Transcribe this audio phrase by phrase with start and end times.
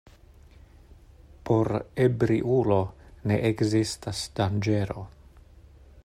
[1.49, 1.69] Por
[2.07, 2.79] ebriulo
[3.31, 5.05] ne ekzistas danĝero.